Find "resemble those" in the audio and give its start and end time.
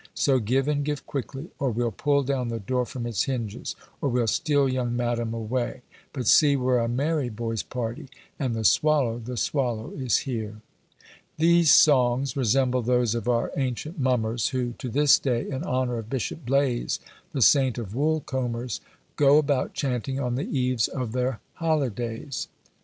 12.35-13.13